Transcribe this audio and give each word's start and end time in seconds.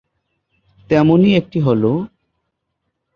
তেমনি 0.89 1.29
একটি 1.35 1.59
হলোঃ- 1.61 2.07